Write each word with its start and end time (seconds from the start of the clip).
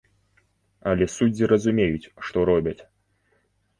Але 0.93 1.05
суддзі 1.17 1.49
разумеюць, 1.53 2.09
што 2.29 2.37
робяць. 2.53 2.79